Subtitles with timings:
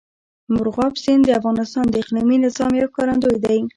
[0.53, 3.59] مورغاب سیند د افغانستان د اقلیمي نظام یو ښکارندوی دی.